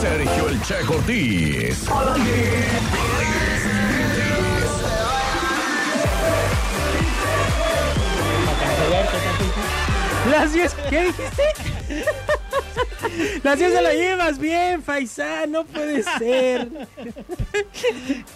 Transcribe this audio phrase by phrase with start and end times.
[0.00, 1.86] Sergio El Che Cortés.
[10.30, 12.35] Las 10, ¿qué dijiste?
[13.42, 16.68] Las 10 se la llevas bien, Faisán, no puede ser.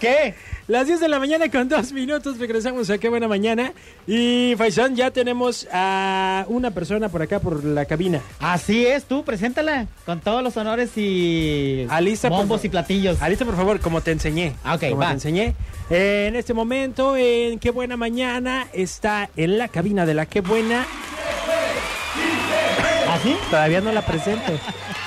[0.00, 0.34] ¿Qué?
[0.66, 3.72] Las 10 de la mañana con dos minutos regresamos a Qué Buena Mañana.
[4.06, 8.20] Y Faisán, ya tenemos a una persona por acá, por la cabina.
[8.38, 13.20] Así es, tú, preséntala con todos los honores y Alista, por bombos y platillos.
[13.22, 14.54] Alista, por favor, como te enseñé.
[14.62, 15.06] Ah, ok, como va.
[15.08, 15.54] te enseñé.
[15.90, 20.42] Eh, en este momento, en Qué Buena Mañana, está en la cabina de la Qué
[20.42, 20.86] Buena.
[23.18, 23.36] ¿Así?
[23.50, 24.52] Todavía no la presento.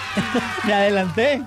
[0.65, 1.41] Me adelanté.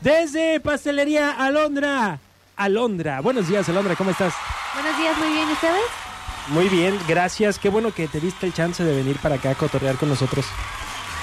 [0.00, 2.18] Desde Pastelería Alondra.
[2.54, 3.20] Alondra.
[3.20, 4.34] Buenos días, Alondra, ¿cómo estás?
[4.74, 5.82] Buenos días, muy bien, ¿y ustedes?
[6.48, 7.58] Muy bien, gracias.
[7.58, 10.44] Qué bueno que te diste el chance de venir para acá a cotorrear con nosotros.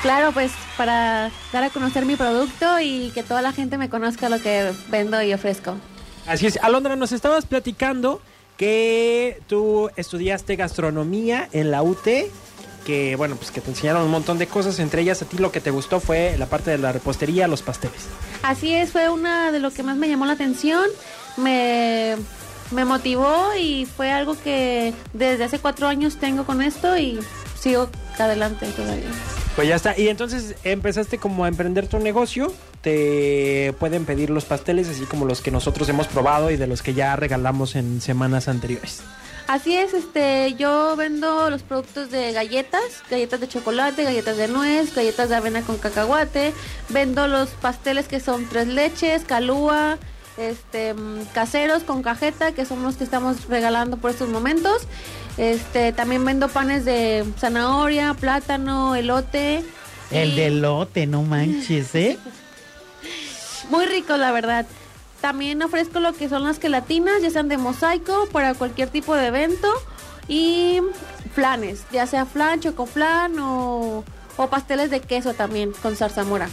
[0.02, 4.28] Claro, pues para dar a conocer mi producto y que toda la gente me conozca
[4.28, 5.76] lo que vendo y ofrezco.
[6.26, 8.22] Así es, Alondra, nos estabas platicando
[8.58, 12.08] que tú estudiaste gastronomía en la UT,
[12.86, 15.52] que bueno, pues que te enseñaron un montón de cosas, entre ellas a ti lo
[15.52, 18.08] que te gustó fue la parte de la repostería, los pasteles.
[18.42, 20.86] Así es, fue una de lo que más me llamó la atención,
[21.38, 22.16] me,
[22.72, 27.20] me motivó y fue algo que desde hace cuatro años tengo con esto y
[27.60, 29.10] sigo adelante todavía.
[29.56, 34.46] Pues ya está, y entonces empezaste como a emprender tu negocio, te pueden pedir los
[34.46, 38.02] pasteles así como los que nosotros hemos probado y de los que ya regalamos en
[38.02, 39.02] semanas anteriores.
[39.54, 44.96] Así es, este, yo vendo los productos de galletas, galletas de chocolate, galletas de nuez,
[44.96, 46.54] galletas de avena con cacahuate,
[46.90, 50.00] vendo los pasteles que son tres leches, calúa,
[50.38, 50.96] este,
[51.36, 54.88] caseros con cajeta, que son los que estamos regalando por estos momentos.
[55.38, 59.64] Este, también vendo panes de zanahoria, plátano, elote.
[60.10, 62.18] El y- de lote, no manches, ¿eh?
[63.70, 64.66] Muy rico, la verdad.
[65.24, 69.28] También ofrezco lo que son las gelatinas, ya sean de mosaico, para cualquier tipo de
[69.28, 69.70] evento.
[70.28, 70.82] Y
[71.34, 74.04] flanes, ya sea flan, chocoflan o,
[74.36, 76.50] o pasteles de queso también con zarzamora.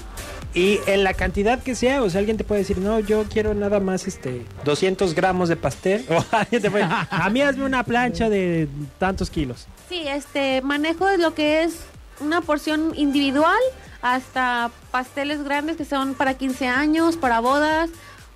[0.54, 3.54] Y en la cantidad que sea, o sea, alguien te puede decir, no, yo quiero
[3.54, 6.06] nada más este 200 gramos de pastel.
[6.08, 8.68] O alguien te puede, a mí hazme una plancha de
[9.00, 9.66] tantos kilos.
[9.88, 11.80] Sí, este manejo es lo que es
[12.20, 13.58] una porción individual
[14.02, 17.90] hasta pasteles grandes que son para 15 años, para bodas,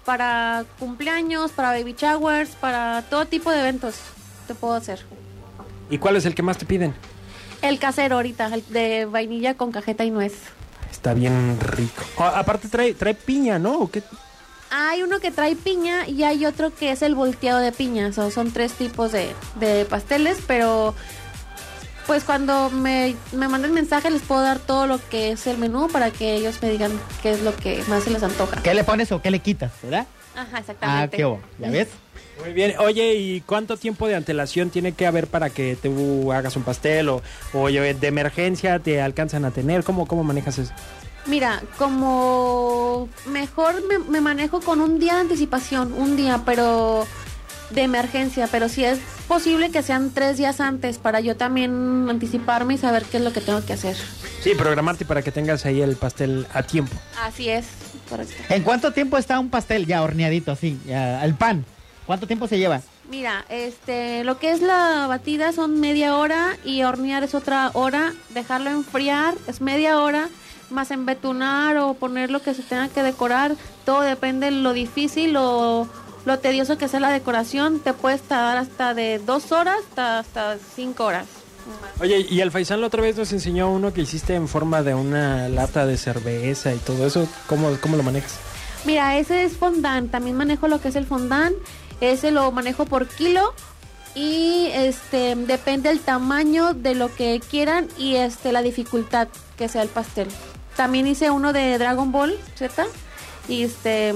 [0.05, 3.97] para cumpleaños, para baby showers, para todo tipo de eventos
[4.47, 5.01] te puedo hacer.
[5.91, 6.95] ¿Y cuál es el que más te piden?
[7.63, 10.35] El casero ahorita, el de vainilla con cajeta y nuez.
[10.91, 12.03] Está bien rico.
[12.19, 13.79] A- aparte trae, trae piña, ¿no?
[13.81, 14.03] ¿O qué?
[14.71, 18.13] Hay uno que trae piña y hay otro que es el volteado de piña.
[18.13, 20.95] So, son tres tipos de, de pasteles, pero
[22.07, 25.89] pues cuando me, me manden mensaje les puedo dar todo lo que es el menú
[25.89, 26.93] para que ellos me digan
[27.23, 28.63] qué es lo que más se les antoja.
[28.63, 30.07] ¿Qué le pones o qué le quitas, verdad?
[30.37, 31.17] Ajá, Ah, exactamente.
[31.17, 31.41] qué bo.
[31.59, 31.89] ¿Ya ves?
[32.43, 32.75] Muy bien.
[32.81, 37.09] Oye, ¿y cuánto tiempo de antelación tiene que haber para que tú hagas un pastel?
[37.09, 37.23] O,
[37.53, 39.85] o oye, de emergencia te alcanzan a tener.
[39.85, 40.73] ¿Cómo, cómo manejas eso?
[41.27, 47.07] Mira, como mejor me, me manejo con un día de anticipación, un día, pero
[47.75, 48.99] de emergencia, pero si es
[49.29, 53.33] posible que sean tres días antes para yo también anticiparme y saber qué es lo
[53.33, 53.97] que tengo que hacer.
[54.43, 56.95] Sí, programarte para que tengas ahí el pastel a tiempo.
[57.23, 57.67] Así es,
[58.09, 58.35] correcto.
[58.49, 60.79] ¿En cuánto tiempo está un pastel ya horneadito así?
[60.87, 61.65] Ya, el pan.
[62.07, 62.83] ¿Cuánto tiempo se lleva?
[63.11, 68.13] Mira, este, lo que es la batida son media hora y hornear es otra hora,
[68.31, 70.29] dejarlo enfriar es media hora,
[70.71, 75.37] más embetunar o poner lo que se tenga que decorar, todo depende de lo difícil
[75.37, 75.89] o
[76.25, 80.59] lo tedioso que sea la decoración, te puedes tardar hasta de dos horas hasta, hasta
[80.75, 81.27] cinco horas.
[82.01, 84.95] Oye, y el Faisán la otra vez nos enseñó uno que hiciste en forma de
[84.95, 87.27] una lata de cerveza y todo eso.
[87.47, 88.39] ¿Cómo, cómo lo manejas?
[88.85, 91.55] Mira, ese es fondant, también manejo lo que es el fondant,
[92.01, 93.55] ese lo manejo por kilo
[94.15, 99.83] y este depende el tamaño de lo que quieran y este la dificultad que sea
[99.83, 100.29] el pastel.
[100.77, 102.85] También hice uno de Dragon Ball Z
[103.49, 104.15] y este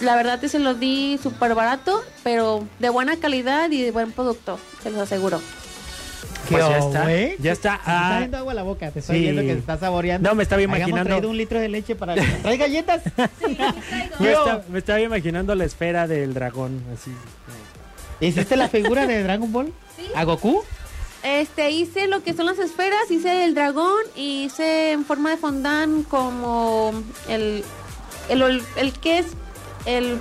[0.00, 4.12] la verdad que se los di súper barato, pero de buena calidad y de buen
[4.12, 5.40] producto, se los aseguro.
[6.50, 7.10] Pues ya está,
[7.40, 7.70] ya está.
[7.72, 9.22] Me está Ah, saliendo agua a la boca, te estoy sí.
[9.22, 10.28] viendo que te estás saboreando.
[10.28, 12.14] No, me estaba imaginando- traído un litro de leche para...
[12.14, 13.02] ¿Traes galletas?
[14.20, 17.10] me, está- me estaba imaginando la esfera del dragón, así.
[18.20, 19.72] ¿Hiciste la figura de Dragon Ball?
[20.14, 20.62] ¿A Goku?
[21.24, 25.36] Este, hice lo que son las esferas, hice el dragón y hice en forma de
[25.38, 26.92] fondant como
[27.28, 27.64] el,
[28.28, 29.26] el, el, el que es
[29.86, 30.18] el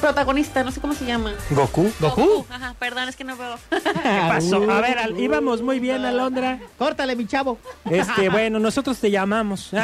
[0.00, 1.32] protagonista, no sé cómo se llama.
[1.50, 1.92] Goku.
[2.00, 2.44] ¿Goku?
[2.50, 3.56] Ajá, perdón, es que no veo.
[3.70, 3.80] ¿Qué
[4.28, 4.56] pasó?
[4.68, 6.58] A ver, al- íbamos muy bien, Alondra.
[6.76, 7.56] Córtale, mi chavo.
[7.88, 9.70] Este, bueno, nosotros te llamamos.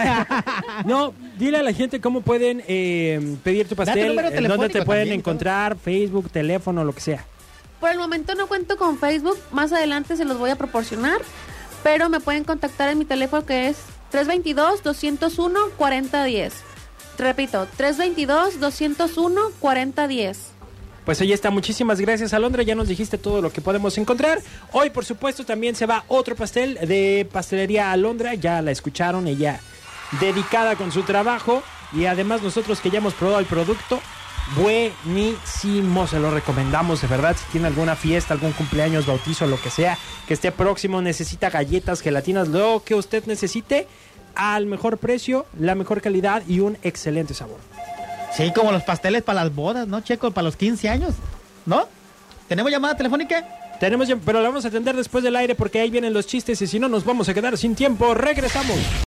[0.84, 4.16] No, dile a la gente cómo pueden eh, pedir tu pastel,
[4.48, 7.24] dónde te pueden también, encontrar, Facebook, teléfono, lo que sea.
[7.80, 11.20] Por el momento no cuento con Facebook, más adelante se los voy a proporcionar,
[11.84, 13.76] pero me pueden contactar en mi teléfono que es
[14.12, 16.52] 322-201-4010.
[17.18, 20.36] Repito, 322-201-4010.
[21.04, 24.40] Pues ahí está, muchísimas gracias Alondra, ya nos dijiste todo lo que podemos encontrar.
[24.72, 29.60] Hoy, por supuesto, también se va otro pastel de pastelería Alondra, ya la escucharon, ella
[30.20, 31.62] dedicada con su trabajo.
[31.92, 33.98] Y además nosotros que ya hemos probado el producto,
[34.56, 39.70] buenísimo, se lo recomendamos de verdad, si tiene alguna fiesta, algún cumpleaños, bautizo, lo que
[39.70, 43.88] sea, que esté próximo, necesita galletas, gelatinas, lo que usted necesite,
[44.38, 47.58] al mejor precio, la mejor calidad y un excelente sabor.
[48.34, 50.30] Sí, como los pasteles para las bodas, ¿no, Checo?
[50.30, 51.14] Para los 15 años,
[51.66, 51.86] ¿no?
[52.46, 53.44] ¿Tenemos llamada telefónica?
[53.80, 56.66] Tenemos, pero la vamos a atender después del aire porque ahí vienen los chistes y
[56.68, 58.14] si no nos vamos a quedar sin tiempo.
[58.14, 58.78] Regresamos.